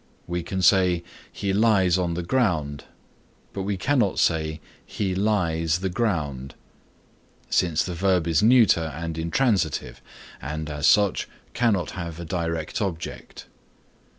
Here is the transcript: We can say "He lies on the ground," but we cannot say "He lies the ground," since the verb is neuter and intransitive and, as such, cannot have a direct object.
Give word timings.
We 0.25 0.41
can 0.41 0.63
say 0.63 1.03
"He 1.31 1.53
lies 1.53 1.95
on 1.95 2.15
the 2.15 2.23
ground," 2.23 2.85
but 3.53 3.61
we 3.61 3.77
cannot 3.77 4.17
say 4.17 4.59
"He 4.83 5.13
lies 5.13 5.77
the 5.81 5.91
ground," 5.91 6.55
since 7.51 7.83
the 7.83 7.93
verb 7.93 8.25
is 8.27 8.41
neuter 8.41 8.91
and 8.95 9.15
intransitive 9.15 10.01
and, 10.41 10.71
as 10.71 10.87
such, 10.87 11.29
cannot 11.53 11.91
have 11.91 12.19
a 12.19 12.25
direct 12.25 12.81
object. 12.81 13.45